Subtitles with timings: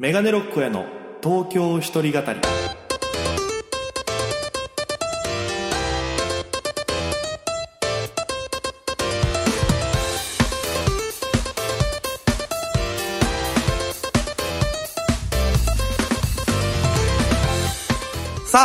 [0.00, 0.86] メガネロックへの
[1.22, 2.40] 東京一人語り。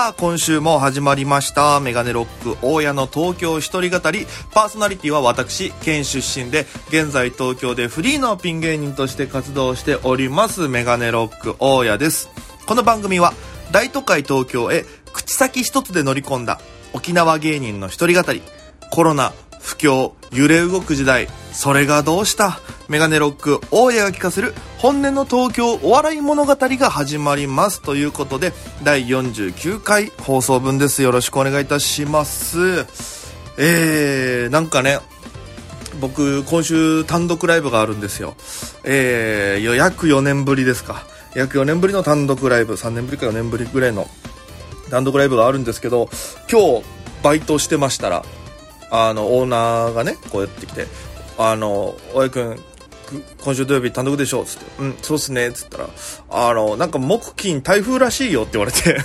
[0.05, 1.79] さあ、今週も始まりました。
[1.79, 4.27] メガネロック大家の東京一人語り。
[4.51, 12.29] パーソナリティは私、県出身で、現在東京でフリーのピン芸人として活動しております、メガネロック大家です。
[12.67, 13.33] この番組は、
[13.71, 16.59] 大都会東京へ口先一つで乗り込んだ
[16.93, 18.43] 沖縄芸人の一人語り。
[18.91, 22.59] コロナ、不況、揺れ動く時代、それがどうした？
[22.89, 24.53] メガネロック大家が聞かせる
[24.85, 27.81] 本音の東京お笑い物語が始まります。
[27.81, 28.53] ということで、
[28.83, 31.01] 第49回放送分です。
[31.01, 32.85] よろしくお願いいたします。
[33.57, 34.99] えー、なんかね、
[35.99, 38.35] 僕、今週単独ライブがあるんですよ。
[38.83, 41.07] えー、約4年ぶりですか。
[41.33, 44.07] 約4年ぶりの単独ライブ、3年ぶりか4年ぶりぐらいの
[44.91, 46.09] 単独ライブがあるんですけど、
[46.47, 46.83] 今日、
[47.23, 48.23] バイトしてましたら、
[48.91, 50.85] あの、オーナーがね、こうやってきて、
[51.39, 52.59] あの、大江くん、
[53.43, 55.89] 今週土曜日単独でしょつって、うん、そうっすね、つったら、
[56.29, 58.97] あの、なんか木金台風らしいよって言われて、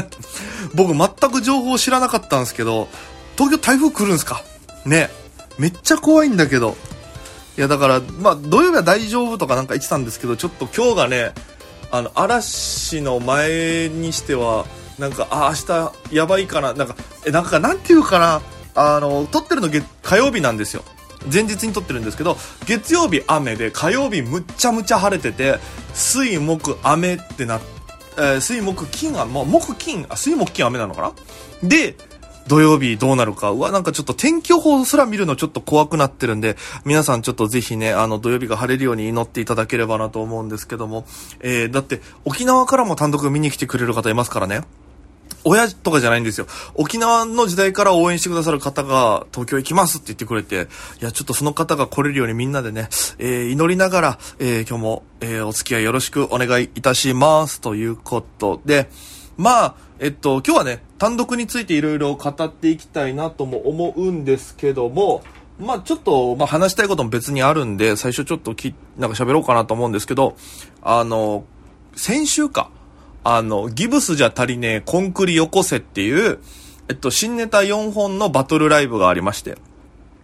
[0.74, 2.88] 僕全く情報知らなかったんですけど、
[3.36, 4.42] 東京台風来るんすか
[4.84, 5.10] ね。
[5.58, 6.76] めっちゃ怖いんだけど。
[7.58, 11.32] いや、だから、まあ、土曜日は大丈夫とかなんか言ってたんですけど、ちょっと今日がね、
[11.90, 14.64] あの、嵐の前にしては、
[14.98, 16.94] なんか、あ、明日やばいかな、なんか、
[17.26, 18.42] え、なんか、なんていうかな、
[18.74, 19.68] あの、撮ってるの
[20.02, 20.84] 火曜日なんですよ。
[21.32, 25.58] 前日に撮ってるんですけど、月曜日雨で、火曜日むっちゃむちゃ晴れてて、
[25.92, 27.60] 水木雨ってな、
[28.16, 31.02] えー水木金が、もう木金、あ、水木金雨なのか
[31.62, 31.68] な？
[31.68, 31.96] で、
[32.48, 33.50] 土曜日どうなるか。
[33.52, 41.06] うわ、なんかちょっと天気予報すら見るのちょっと怖くなってるんで、皆さんちょっとぜひね、あの土曜日が晴れるように祈っていただければなと思うんですけども、
[41.40, 44.62] えー、だって沖縄からも単独見に来てくれる方いますからね。
[45.44, 46.46] 親とかじゃないんですよ。
[46.74, 50.68] 沖縄の時代から応援してくださる方が東京行きますって言ってくれて、
[51.00, 52.88] いや、ちょっとその方が来れるようにみんなでね、
[53.18, 57.60] えー、祈りながら、えー、今日も、えー、お付き合いよろしくお願いいたします。
[57.60, 58.90] ということで、
[59.36, 65.22] まあ、えっと、今日はね、単独についていろいろ語っていきたいなとも思うんですけども、
[65.58, 70.36] まあちょっと、まあ話したいことも別にあるんで、最初ちょっとき、なんか喋ろうかなと思うんですけど、
[70.82, 71.44] あの、
[71.96, 72.70] 先週か、
[73.24, 76.38] あの、ギブスじゃ足りねえ、コンクリよこせっていう、
[76.88, 79.56] えっと、新ネタ4本のバトルライブがありまして。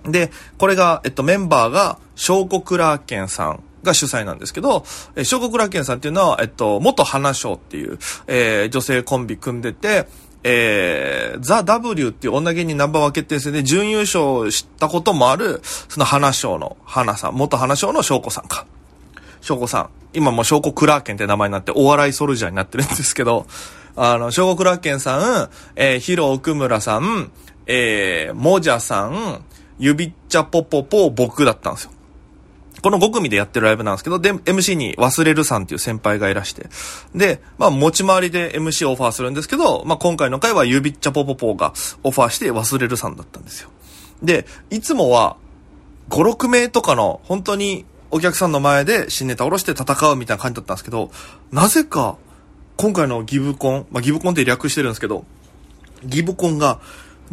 [0.04, 10.06] で、これが、えっと、メンバーが、小国クラーケンさんが主催なんですけど、えー、小国クラーケンさんっていうのは、えっと、元花賞っていう、えー、女性コンビ組んでて、
[10.42, 18.66] えー、ザ・ W っていう女芸人ナンバーワン決定戦で準優勝したこともある、その花賞の花さん、元花賞の翔子さんか。
[19.46, 19.90] 翔子さん。
[20.12, 23.46] 今も翔子クラーケンって名前になってお笑いソルジャーになってるんですけど、
[23.94, 27.30] あの、翔子クラーケンさん、えー、ヒロ奥村さん、
[27.66, 29.44] えー、もじゃさん、
[29.78, 31.92] ゆびっちゃぽぽぽ僕だったんですよ。
[32.82, 36.66] この5組でやってるライブなんですけど、で、MC に忘れるさんっていう先輩がいらして。
[37.14, 43.70] で、まあ持ち回りで MC オファーするんですけど、まあ今回の回はゆびっちゃぽぽぽがオファーして忘れるさんだったんですよ。
[44.24, 45.36] で、いつもは
[46.10, 47.84] 5、6名とかの本当に
[48.16, 51.10] お客さんの前で新ネタ下ろして戦うみたいな感じだったんですけど、
[51.53, 52.16] なぜか
[52.77, 55.27] 今回のギブコン、まあギブコンって略してるんですけど、
[56.03, 56.81] ギブコンが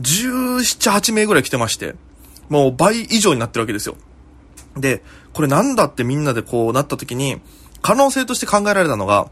[0.02, 1.96] 17、8名ぐらい来てまして、
[2.50, 3.96] もう倍以上になってるわけですよ。
[4.76, 7.40] で、これなんだってみんなでこうなった時に、
[7.82, 9.30] 可能性として考えられたのが、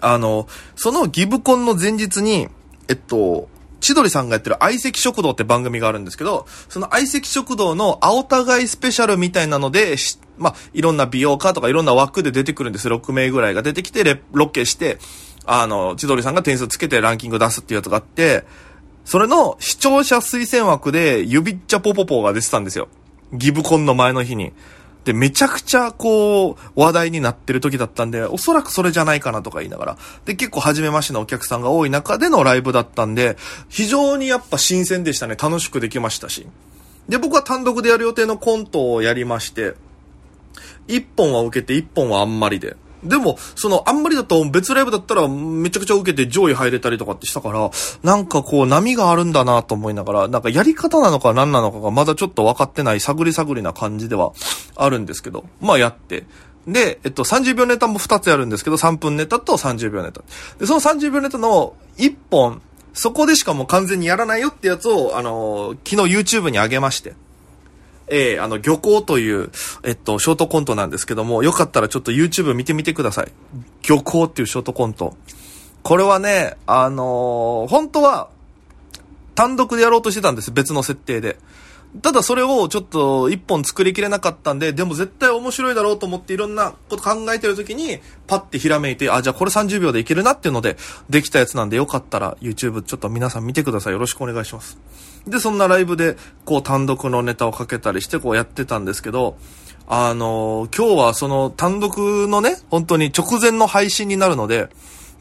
[0.00, 2.48] あの、そのギブコンの前日に、
[2.88, 3.48] えっと、
[3.80, 9.96] 千鳥さんがやってる相席食堂って番組があるんですけど、その相席食堂の青互いスペシャルみたいなので、
[10.38, 14.98] まあ、いろんな美容家とかいろんな枠で出てくるんです6名ぐらいが出てきて、ロケして、
[15.46, 18.44] あの、千鳥さんが点数つけてランキング出すっていうやつがあって、
[19.04, 22.88] それの視聴者推薦枠で、ゆびっちゃぽぽぽが出てたんですよ。
[23.32, 24.52] ギブコンの前の日に。
[25.06, 29.98] で、めちゃくちゃこう、話題になってる時だったんで、おそらくそれじゃないかなとか言いながら。
[30.24, 33.36] で、結構初めましてのお客さんが多い中でのライブだったんで、
[33.68, 35.36] 非常にやっぱ新鮮でしたね。
[35.40, 36.48] 楽しくできましたし。
[37.08, 39.74] で、僕は単独でやる予定のコントをやりまして、
[40.88, 42.76] 一本は受けて一本はあんまりで。
[43.08, 47.70] でも、その、あんまりだと別ライブだったらめちゃくちゃ受けて上位入れたりとかってしたから、
[48.02, 54.32] なんかこう波があるんだなと思いながら、なんかやり方なのか何なのかがまだちょっと分かってない探り探りな感じでは
[54.74, 56.24] あるんですけど、まあやって。
[56.66, 60.22] で、えっと、30秒ネタも2つやるんですけど、3分ネタと30秒ネタ。
[60.58, 62.60] で、その30秒ネタの1本、
[62.92, 67.14] そこでしかもう完全にやらないよってやつを、あのー、昨日 YouTube に上げまして。
[68.08, 69.50] えー、あの、漁港という、
[69.82, 73.32] えっと、ショートコントなんですけども、よかったらちょっと YouTube 見てみてください。
[73.88, 75.16] 漁港っていうショートコント。
[75.82, 78.28] これはね、あのー、本当は、
[79.34, 80.50] 単独でやろうとしてたんです。
[80.50, 81.36] 別の設定で。
[82.02, 90.76] ただそれをちょっと一本作りきれなかったんで、でも絶対面白いだろうと思っていろんなこと考えてる時に、パッてひらめいて、あ、じゃあこれ30秒でいけるなっていうので、
[91.08, 93.92] できたやつなんでよかったら YouTube ちょっと皆さん見てください。
[93.92, 94.78] よろしくお願いします。
[95.26, 99.36] で、そんなライブで、こう単独のネタをかけたりしてこうやってたんですけど、
[99.88, 101.96] あのー、今日はその単独
[102.28, 104.68] のね、本当に直前の配信になるので、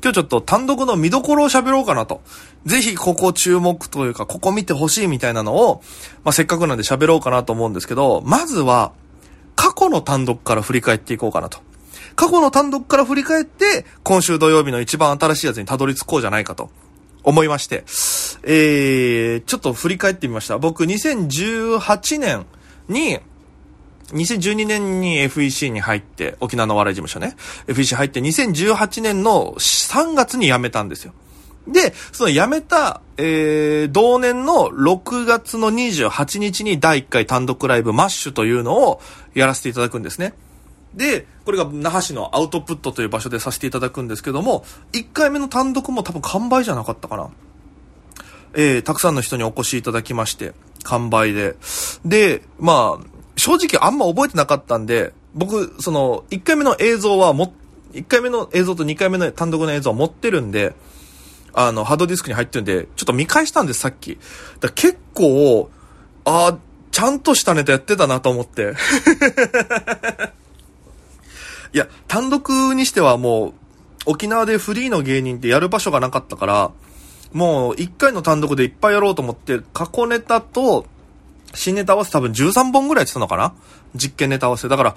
[0.03, 2.21] 今日ちょっと単独の見どころを喋ろうかなと。
[2.65, 5.81] ぜひここ注目というか、ここ見てほしいみたいなのを、
[6.23, 8.91] まあ、せっかくなんで喋ろうかなと思うんですけど、まずは、
[9.55, 11.59] 過去の単独から振り返っていこうかなと。
[12.15, 16.69] 過去の単独から振り返って、今週土曜日の一番新しいやつにたどり着こうじゃないかと。
[17.25, 17.83] 思いまして、
[18.43, 20.57] えー、ちょっと振り返ってみました。
[20.57, 22.45] 僕、2018年
[22.87, 23.19] に、
[24.11, 27.35] 2012年に FEC に入って、沖縄の笑い事務所ね。
[27.67, 31.13] FEC 入って2018年の3月に辞めたんですよ。
[31.67, 39.01] で、その辞めた、えー、同年の6月の28日に第1回単独ライブマッシュというのを
[39.33, 40.33] やらせていただくんですね。
[40.95, 47.29] で、これが那覇市のアウトプットという場所でさせていただくんですけども、1回目の単独も多分完売じゃなかったかな。
[48.53, 50.53] えー、たくさんの人にお越しいただきまして、
[50.83, 51.55] 完売で。
[52.05, 53.05] で、まあ、
[53.35, 57.53] 正直あんま覚えてなかったんで、僕、その、1回目の映像はも、
[57.93, 60.73] 1回目の映像と2回目の単独の映像は持ってるんで、
[61.53, 64.17] あの、ハードディスクに入ってるんで、ちょっと見返したんです、さっき。
[64.61, 65.69] だ結構、
[66.23, 66.57] ああ、
[66.91, 68.73] ちゃんとしたネタやってたなと思って。
[71.73, 73.53] いや、単独にしてはもう、
[74.07, 76.71] 沖縄でフリーの芸人ってやる場所がなかったから、
[77.33, 80.85] もう1回の単独でいっぱいやろうと思って、過去ネタと
[81.53, 83.53] 新ネタ合わせ多分13本ぐらいやってたのかな？
[83.95, 84.67] 実験ネタ合わせ。
[84.67, 84.95] だから、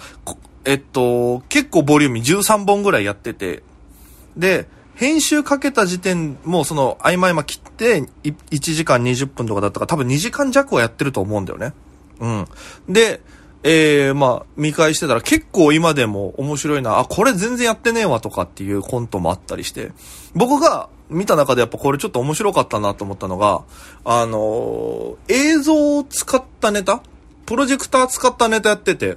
[0.65, 3.63] えっと、結構ボリューミー13本ぐらいやってて、
[4.37, 11.73] で、編集かけた時点、もうその、合間合間切って、1時間20分とかだったから、多分2時間弱はやってると思うんだよね。
[12.21, 12.49] うん。
[12.89, 13.21] で、
[13.65, 19.93] えー、まあ、見返してたら結構今でも面白いな、あ、これ全然やってねえわとかっていうコントもあったりして、
[20.35, 23.63] 僕が見た中でやっぱこれちょっと面白かったなと思ったのが、
[24.05, 27.03] あのー、映像を使ったネタ？
[27.47, 29.17] プロジェクター使ったネタやってて、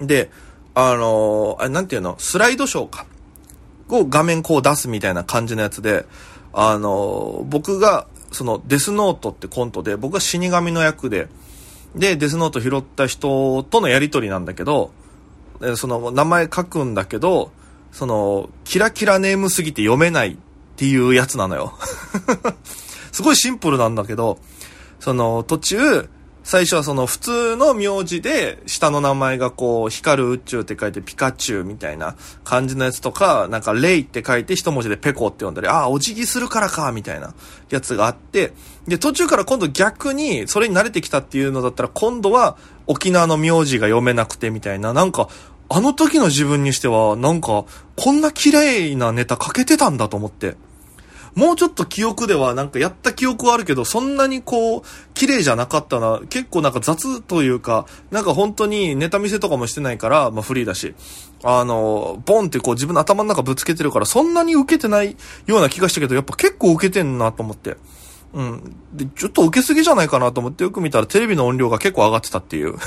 [0.00, 0.30] で、
[0.74, 2.16] あのー、あれなんていうの？
[2.18, 3.06] スライドショーか。
[3.90, 6.04] を画面こう出すみたいな感じのやつで、
[6.52, 11.28] あの、僕が、そのデスノートってコントで、僕が死神の役で、
[11.94, 14.92] で、デスノート拾った人とのやりとりなんだけど、
[15.76, 17.50] その名前書くんだけど、
[17.92, 20.36] その、キラキラネームすぎて読めないっ
[20.76, 21.74] ていうやつなのよ。
[23.12, 24.38] すごいシンプルなんだけど、
[25.00, 26.08] その途中、
[26.48, 37.34] 最初はその普通の名字で下の名前がこう光る宇宙って書いてピカチュウみたいな感じのやつとか、なんかレイって書いて一文字でペコって呼んだり、ああ、お辞儀するからか、みたいな
[37.68, 38.54] やつがあって、
[38.86, 42.56] で、途中から今度逆にそれに慣れてきたっていうのだったら今度は
[42.86, 45.28] 沖縄の名字が読めなくてみたいな、なんか
[45.68, 50.56] あの時の自分にしてはなんかこんな綺麗なネタ書けてたんだと思って。
[51.38, 54.82] もうちょっと記憶ではなんかやった記憶はあるけど、そんなにこう、
[55.14, 56.20] 綺麗じゃなかったな。
[56.28, 60.96] 結構なんか雑というか、なんか本当にネタ見せとかもしてないから、まあフリーだし、
[61.44, 65.16] あの、ボンってこう自分の頭の中ぶつけてるから、そんなに受けてない
[65.46, 67.76] ような気がしたけど、やっぱ結構受けてんなと思って。
[68.34, 68.76] うん。
[68.92, 72.74] で、ちょっと受けすぎじゃないかなと思ってよく見たらテレビの音量が結構上がってたっていう。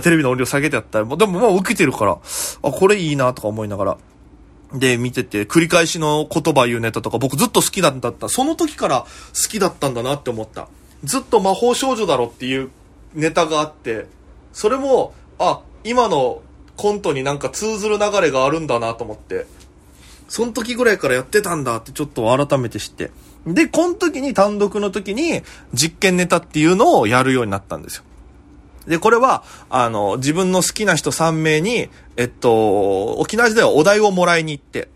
[0.00, 2.18] テレビの音量下げてやったら、でももう受けてるから、あ、
[2.70, 3.98] これいいなとか思いながら。
[4.72, 8.28] で、見てて、繰り返しの言葉言うネタとか僕ずっと好きだった。
[8.28, 10.68] その時から好きだったんだなって思った。
[11.04, 12.70] ずっと魔法少女だろっていう
[13.14, 14.06] ネタがあって、
[14.52, 16.42] それも、あ、今の
[16.76, 19.46] コントになんか通ずる流れがあるんだなと思って、
[20.28, 23.10] その時ぐらいからやってたんだってちょっと改めて知って。
[23.46, 25.42] で、この時に単独の時に
[25.72, 28.04] 実験ネタっていうのをやるようになったんですよ。
[28.86, 34.88] で、これは、あの、自分の好きな人3名に、えっと、沖縄時代はお題をもらいに行って、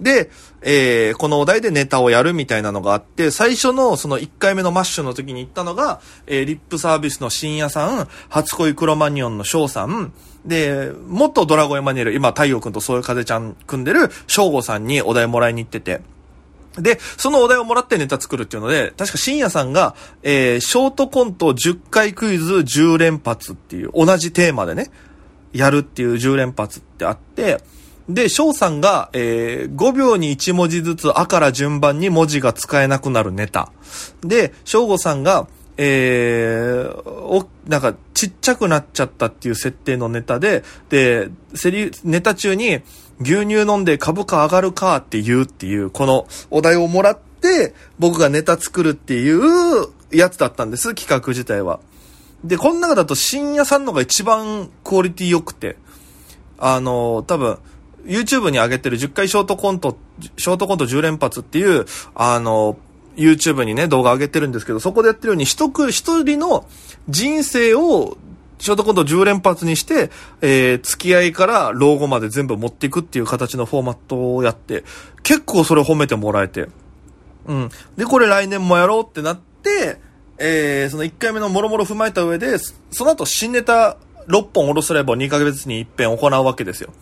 [0.00, 0.30] で、
[0.62, 10.12] えー、このお題でネタをやるみたいなのがあって、最初のその1回目のマッシュの時に行ったのが、えー、リップサービスの深夜さん、初恋クロマニオンの翔さん、
[10.44, 16.02] で、元ドラゴンエマニュエル、今太陽くんとそういう風ちゃん組んでる翔吾さんにお題もらいに行ってて、
[16.78, 24.90] で、そのお題をもらってネタ作るっていうので、確か深夜さんが、えー、ショートコント10回クイズ10連発っていう、同じテーマでね、
[25.52, 27.60] やるっていう10連発ってあって、
[28.08, 33.72] で、翔さんが、えー、5秒に1文字ずつ、あから順番に文字が使えなくなるネタ。
[34.22, 42.80] で、翔吾さんが、えー、お、なんか、ちっちゃくなっちゃったっていう設定のネタで、で、セリ、ネタ中に、
[43.20, 51.80] 牛乳飲んで株価上がるかって言うっていう、このお題をもらって、僕がネタ作るっていうやつだったんです、企画自体は。
[52.44, 55.76] で、この中だと深夜さんのが一番クオリティ良くて、
[56.58, 57.58] あの、多分、
[58.04, 59.98] YouTube に上げてる10回ショートコント、
[60.36, 62.78] ショートコント10連発っていう、あの、
[63.16, 66.66] YouTube にね、動画上げてるんですけど、そこでやってるように、一一人の
[67.08, 68.16] 人生を、
[68.58, 70.10] ショートコント10連発にして、
[70.40, 74.84] えー、付き合いから老後まで全部持っていくっていう形のフォーマットをやって、
[75.22, 76.68] 結構それ褒めてもらえて。
[77.46, 77.70] うん。
[77.96, 79.98] で、これ来年もやろうってなって、
[80.38, 82.58] えー、その1回目のもろもろ踏まえた上で、
[82.90, 83.96] その後新ネタ
[84.28, 86.92] 6本下ろすライブを2ヶ月に一遍行うわけですよ。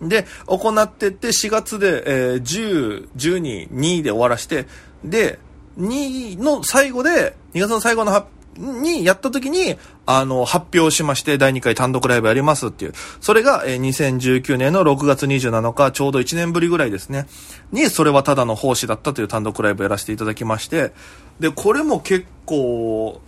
[0.00, 4.66] で、行ってって4月で、えー、10、12、2で終わらして、
[5.04, 5.38] で、
[5.78, 12.92] 2の最後で、2月の最後の発表にやった時に、あの、発表しまして、第2回単独ライブやりますっていう。
[13.20, 17.26] それが、えー、2019年の6月27日、ちょうど1年ぶりぐらいですね。
[17.70, 20.92] に、それはただの奉仕だったという単独ライブやらせていただきまして。
[21.40, 23.20] で、これも結構、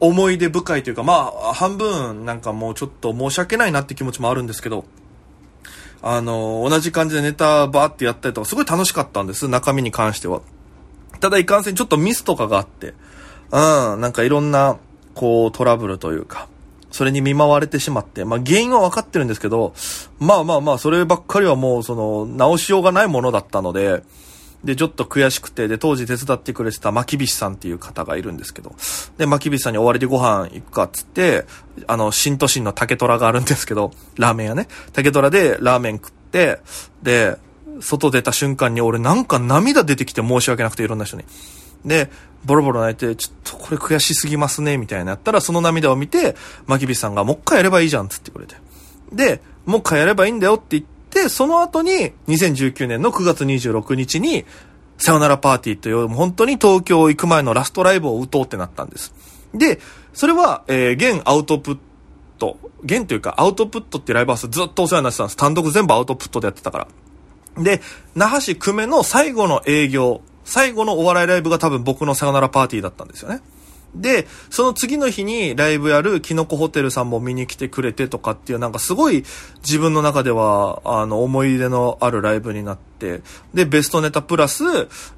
[0.00, 4.84] 思い出深いというか、まあ、半分なんかもうちょっと申し訳ないなって気持ちもあるんですけど、
[6.02, 10.42] あの、同じ感じでネタバーってやったりとか、すごい楽しかったんです、中身に関しては。
[11.20, 12.94] ただいかんせんちょっとミスとかがあって、
[13.50, 14.76] うん、なんかいろんな、
[15.14, 16.48] こう、トラブルというか、
[16.90, 19.74] それに見舞われてしまって、まあ原因は分かってるんですけど、
[20.18, 24.02] まあまあまあ、そればっかりはもう、その、直しようがないものだったので、
[24.64, 28.74] で、ちょっと悔しくて、で、当時手伝ってくれてた巻きびしさんっていう方がいるんですけど、
[29.16, 31.44] で、巻きびしさんに終わりでご飯行くかっつって、
[31.86, 34.66] あの、新都心の竹虎があるんですけど、ラーメン屋ね。
[34.92, 36.58] 竹虎でラーメン食って、
[37.02, 37.36] で、
[37.80, 41.24] 外出た瞬間に俺なんか涙出てきて申し訳なくていろんな人に。
[41.84, 42.10] で、
[42.44, 48.56] ボロボロ泣いて、ちょっとこれ悔しすぎますね、みたいになったら、その涙を見て、マキビさんがもう一回やればいいじゃん、つってくれて。
[49.12, 54.44] で、もう一回やればいいんだよって言って、その後に、2019年の9月26日に、
[54.98, 59.14] さよならパーティーという、本当に東京行く前のラストライブを打とうってなったんです。
[59.54, 59.80] で、
[60.12, 61.78] それは、えー、現アウトプッ
[62.38, 65.36] ト、現というかアウトプットってライブハウスずっとお世話になってたんです。
[65.36, 67.62] 単独全部アウトプットでやってたから。
[67.62, 67.80] で、
[68.14, 73.42] 那覇市久米の最後の営業、最後のお笑いライブが多分僕のさよならパーティーだったんですよね。
[73.94, 79.24] で、その次の日にライブやるキノコホテルさんも見に来てくれてとかっていうなんかすごい
[79.62, 83.20] 自分の中ではあの思い出のあるライブになって、
[83.52, 84.64] で、ベストネタプラス、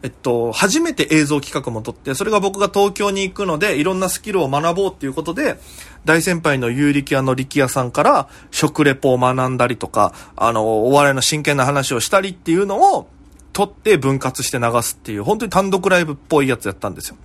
[0.03, 5.59] えっと、初めて映像企画も撮って、それが僕が東京に行くのでいろんなスキルを学ぼうっていうことで、
[6.05, 13.09] 大先輩の有力屋の力屋さんから食レポを学んだりとか、あの、お笑いの真剣な話をしたりっていうのを
[13.53, 17.17] 撮って分割して流すっていう、本当に単独ライブっぽいやつやったんですよ。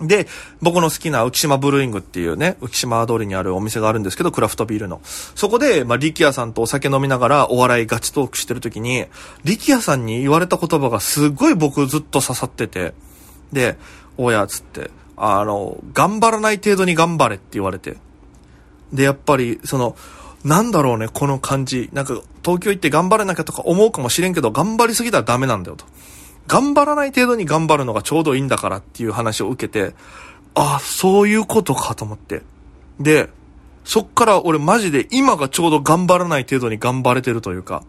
[0.00, 0.26] で、
[0.62, 5.00] 僕の好きな浮島ブルーイングっていうね、浮島通りにあるお店があるんですけど、クラフトビールの。
[5.04, 9.06] そこで、まあ、力也さんとお酒飲みながらお笑いガチトークしてる時に、
[9.44, 12.94] 力也さんに言われた言葉がすごい僕ずっと刺さってて、
[13.52, 13.76] で、
[14.16, 17.96] おや、つって、あの、頑張らない程度に頑張れって言われて。
[18.92, 19.96] で、やっぱり、その、
[20.44, 21.90] なんだろうね、この感じ。
[21.92, 25.84] なんか、東京行って頑張れなきゃとか思うかもしれんけど、頑張りすぎたらダメなんだよと。
[26.46, 29.94] 頑張らない程度に頑張るのがちょうどいいんだからっていう話を受けて、
[30.54, 32.42] ああ、そういうことかと思って。
[32.98, 33.28] で、
[33.84, 37.82] そっから俺マジで今がちょうど頑張らない程度に頑張れてるというか、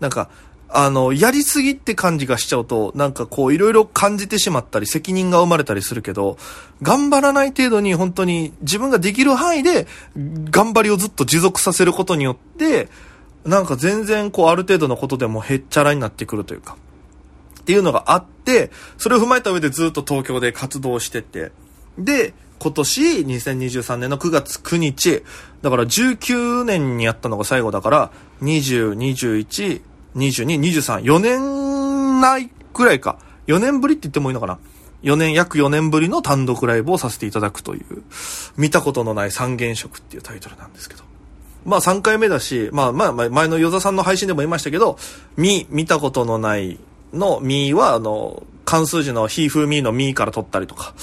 [0.00, 0.30] なんか、
[0.72, 6.38] あの、やりすぎって感じがしちゃうと、なんかこういろいろ感じてしまったり、責任が生まれたりするけど、
[6.82, 9.86] 頑張らない程度に本当に自分ができる範囲で、
[10.16, 12.88] 頑張りをずっと持続させることによって、
[13.44, 16.76] なんか全然こうある程度のことでもへっちゃらになってくるというか、
[17.60, 21.50] っていうのがあって、それを踏まえた上でずっと東京で活動してて、
[21.98, 25.22] で、今年2023年の9月9日、
[25.62, 28.10] だから19年にやったのが最後だから、
[28.42, 29.80] 20、21、
[30.16, 33.18] 22、23、4年ないくらいか。
[33.46, 34.58] 4年ぶりって言ってもいいのかな。
[35.02, 38.02] 4年、約4年ぶりの単独ライブをさせていただくという、
[38.56, 41.04] 見たことのない三原色っていうタイトルなんですけど。
[41.64, 44.98] まあ3回目だし、まあまあ前の与座さんの配信でも言いましたけど、
[45.36, 46.78] 見、見たことのない
[47.12, 50.94] のみは、あの、関数字の非風味のみから取ったりとか、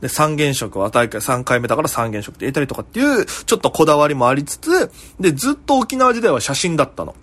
[0.00, 7.14] で、三原色は大会3回目だから三原色って入れたりとかっていう、ちょっとこだわりもありつつ、で、ずっと沖縄時代は写真だったの。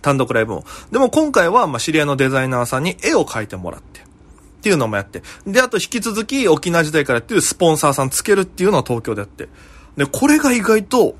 [0.00, 0.64] 単独ライブも。
[0.92, 4.00] でも今回は、ま、知り合いのデザイナーさんに絵を描いてもらって。
[4.00, 5.22] っていうのもやって。
[5.46, 9.48] で、あと引き続き沖縄時代からってるスポンサーさんつけるっていうのを東京でやって。
[9.96, 11.14] で、これが意外と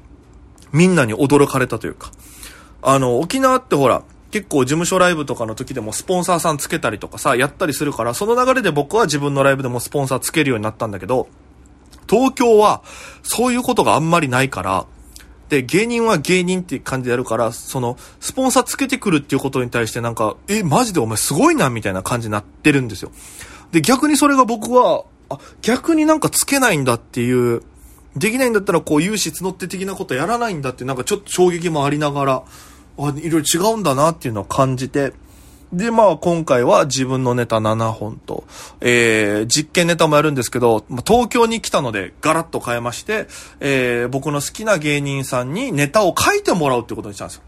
[0.72, 2.10] みんなに驚かれたというか。
[2.82, 11.28] あの、沖縄ってほら、結構事務所ライブとかの時でもスポンサーさんつけたりとかさ、やったりするから、その流れで僕は自分のライブでもスポンサーつけるようになったんだけど、
[12.08, 12.82] 東京は、
[13.22, 14.86] そういうことがあんまりないから、
[15.48, 23.10] で、芸人は芸人って感じでやるから、その、スポンサーつけてくるっていうことに対してなんか、え、マジでお前すごいな、みたいな感じになってるんですよ。
[23.72, 27.62] で、逆にそれが僕は、あ、逆になんかつけないんだっていう、
[28.16, 32.42] できないんだったらこう、融資募って的なことやらないんだってなんかちょっと衝撃もありながら、
[32.98, 35.12] あ、いろいろ違うんだなっていうのを感じて、
[35.72, 38.44] で、まあ今回は自分のネタ7本と、
[38.80, 43.26] えー、実験ネタもやるんですけど、東京に来たのでガラッと変えまして、
[43.60, 47.42] えー、僕の好きな芸人さんにネタを書いてもらうってことにしたんですよ。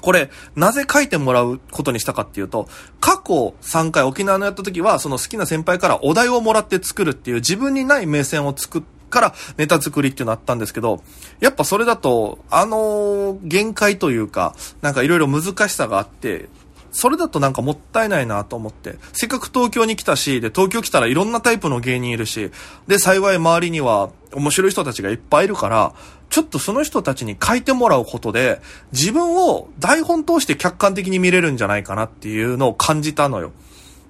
[0.00, 2.68] これ、なぜ書いてもらうことにしたかっていうと、
[3.00, 11.02] 過去3回沖縄のやった時は、その好きな先輩からお題をもらって作るっていう自分にない目線を作って、からネタ作りっていうのあったんですけど、
[11.40, 16.48] やっぱそれだと、あのー、限界というか、なんかいろいろ難しさがあって、
[16.94, 18.94] それだとなんかもったいないなと思って。
[19.12, 22.52] せっかく東京に来たし、で、東京来たらいろんなタイプの芸人いるし、
[22.86, 25.92] で、幸い周りには面白い人たちがいっぱいいるから、
[26.30, 28.60] ちょっとその人たちに書いてもらうことで、
[28.92, 33.50] 自分を台本通して客観的に見れるんじゃないかなっていうのを感じたのよ。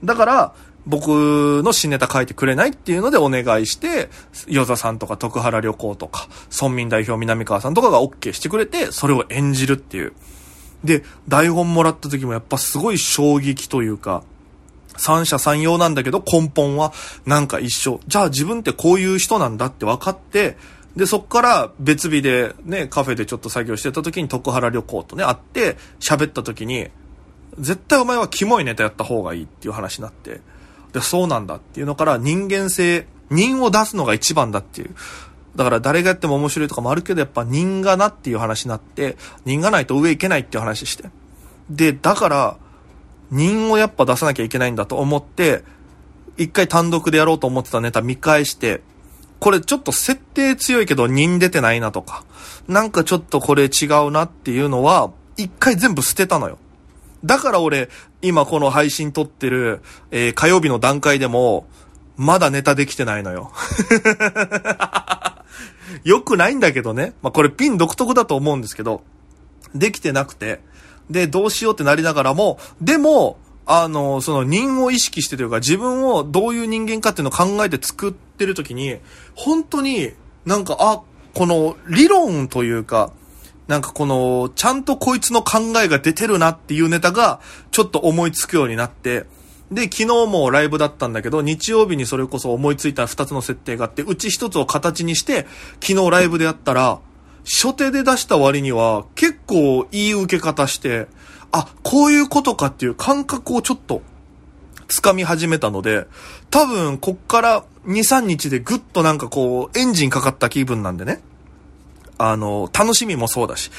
[0.04, 0.54] だから、
[0.86, 4.10] 僕の新ネタ書いてくれないっていうのでお願いして、
[4.46, 10.12] 与座さんとか徳原旅行とか、村民代表南川さんとかが OK してくれて、それを演じるっていう。
[10.84, 14.22] で、台本もらった時もやっぱすごい衝撃というか、
[14.96, 16.92] 三者三様なんだけど根本は
[17.26, 18.00] なんか一緒。
[18.06, 20.56] じゃあ自分ってこういう人なんだって分かって、
[20.94, 26.88] で、そっから別日でね、カフェでちょっと作業してた時に徳原旅行とね、会って喋った時に、
[27.58, 30.40] 絶対お前はキモいネタやった方がいいっていう話になって、
[30.92, 34.94] で、そうなんだっていうのから人間性、人を出すのが一番だっていう。
[35.56, 41.04] だから誰がやっても面白いとかもあるけど、やっぱ人がなっていう話になって、人がないと上行けないっていう話して。
[41.70, 42.56] で、だから、
[43.30, 45.64] 人をやっぱ出さなきゃいけないんだと思って、
[46.36, 48.82] 一回単独でやろうと思ってたネタ見返して、
[49.40, 52.24] これちょっと設定強いけど人出てないなとか、
[52.66, 56.58] なんかちょっとこれ違うなっていうのは、一回全部捨てたのよ。
[57.24, 57.88] だから俺、
[58.22, 59.80] 今この配信撮ってる、
[60.10, 61.66] えー、火曜日の段階でも、
[62.16, 63.52] まだネタできてないのよ。
[66.04, 67.14] よくないんだけどね。
[67.22, 69.02] まあ、これピン独特だと思うんですけど、
[69.74, 70.60] できてなくて、
[71.10, 78.98] で、どうしようってなりながらも、でも、あの、その人を意識してというか、自分をどういう人間かっていうのを考えて作ってる時に、
[79.34, 80.12] 本当に
[80.44, 81.00] なんか、あ、
[81.34, 83.12] この理論というか、
[83.66, 89.24] なんかこの、ちゃんとこいつの考えが出てるなっていうネタが、ちょっと思いつくようになって、
[89.74, 95.46] で、昨日もライブだったんだけど、日曜日にそれこそ思いついた2つの設定があって、うち1つを形にして、
[95.82, 97.00] 昨日ライブでやったら、
[97.44, 101.08] 初手で出した割には、結構いい受け方して、
[101.52, 104.02] あ、こういうことかっていう感覚をちょっと、
[104.88, 106.06] 掴み始めたので、
[106.50, 111.20] 多分、こっから2、3日でぐっとなんかこう、エンジンかかった気分なんでね。
[112.16, 113.70] あの、楽しみもそうだし。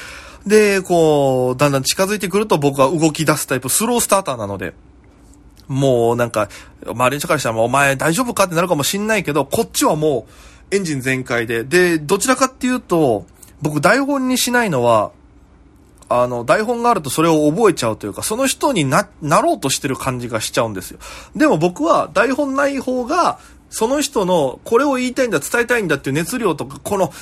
[0.46, 4.74] で、こう、だんだん近づいてくると僕は動き出すタイプ、スロースターターなので、
[5.68, 6.48] もうなんか、
[6.84, 10.26] 周りの人からしたらお前大丈夫かってなるかもしんないけど、こっちはも
[10.70, 13.26] うエンジン全開で、で、どちらかっていうと、
[13.62, 15.12] 僕台本にしないのは、
[16.08, 20.98] あの、台本があるとそれを覚えちゃうというか、その人にな、なろうとしてる感じがしちゃうんですよ。
[21.34, 23.38] でも僕は台本ない方が、
[23.70, 27.12] その人のこれを言いたいんだ、伝えたいんだっていう熱量とか、この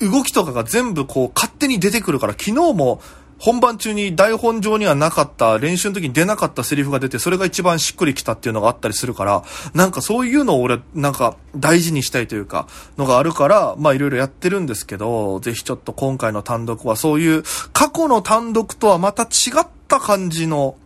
[0.00, 3.00] 動きとかが全部こう勝手に出てくるから、昨日も
[3.42, 9.42] 本番中に台本上にはなかった練習の時に出なかったセリフが出てそれが一番しっくりきたっていうのがあったりするから
[9.74, 19.26] なんかそういうのを俺なんか大事にしたいというかのがあるからまあいろいろやってるんですけどぜひちょっと今回の単独はそういう過去の単独とはまた違
[19.60, 20.76] った感じの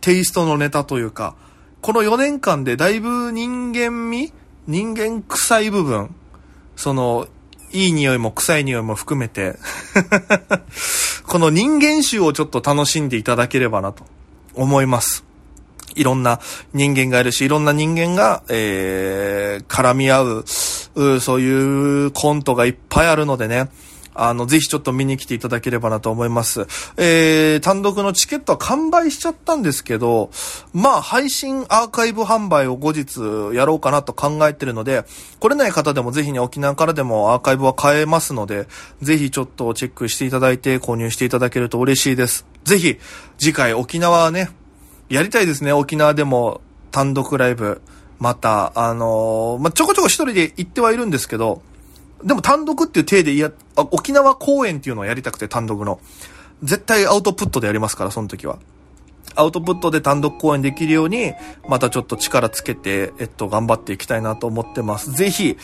[0.00, 1.36] テイストのネタというか
[1.82, 4.32] この4年間でだいぶ人間味
[4.66, 6.14] 人間臭い部分
[6.74, 7.28] その
[7.70, 9.56] いい匂いも臭い匂いも含めて
[11.32, 14.04] この人間臭をちょっと楽しんでいただければなと
[14.54, 15.24] 思います。
[15.94, 16.40] いろんな
[16.74, 20.44] 人間がいるし、いろんな人間が、えー、絡み合う、
[20.94, 23.70] うそういうコントがいっぱいあるのでね、
[24.14, 26.66] あの、ぜひちょっと見に来ていただければなと思います。
[26.96, 30.30] えー、単独のチケットは完売しちゃったんですけど、
[30.72, 35.04] まあ、配信アーカイブ販売を後日やろうかなと考えてるので、
[35.40, 38.66] 来れない方でもぜひね、沖縄からでもアーカイブは買えますので、
[39.00, 42.46] ぜひちょっとチェックしていただいて購入していただけると嬉しいです。
[42.64, 42.98] ぜひ、
[43.38, 44.50] 次回沖縄ね、
[45.08, 47.80] やりたいですね、沖縄でも単独ライブ。
[48.18, 51.60] また、あのー、まあ、ちょこちょこ一人で行ってはいるんですけど、
[52.24, 56.00] でも単独っていう体でいや、沖縄公演っていうのをやりたくて単独の。
[56.62, 58.58] 絶対アウトプットでやりますから、その時は。
[59.34, 61.32] アウトプットで単独公演できるように、
[61.68, 65.12] またちょっと力つけて、えっと、頑張っていきたいなと思ってます。
[65.12, 65.56] ぜひ、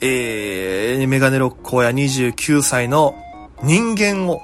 [0.00, 3.14] えー、メガネロック親29歳の
[3.62, 4.42] 人間を、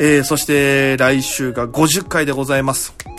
[0.00, 3.13] えー、そして来週が50回でございます。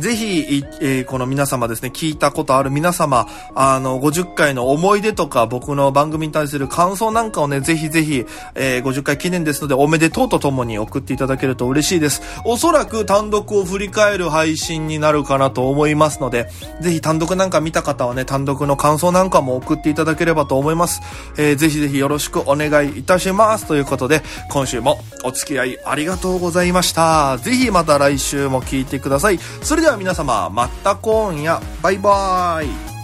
[0.00, 12.22] ぜひ、えー、この皆様ですね、聞いたことある皆様、あの、50回の思い出とか、僕の番組に対する感想なんかをね、ぜひぜひ、えー、50回記念ですので、おめでとうとともに送っていただけると嬉しいです。
[12.44, 16.48] おそらく単独を振り返る配信になるかなと思いますので、
[16.80, 21.00] ぜひ単独なんか見た方はね、単独の感想なんかも送っていただければと思います。
[21.36, 23.66] えー、ぜひぜひよろしくお願いいたします。
[23.66, 27.38] ということで、今週もお付き合いありがとうございました。
[27.38, 29.38] ぜひまた来週も聞いてください。
[29.62, 32.99] それではでは皆様また今夜バイバーイ。